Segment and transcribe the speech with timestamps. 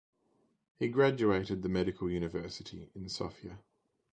[0.79, 3.59] He graduated the Medical University in Sofia.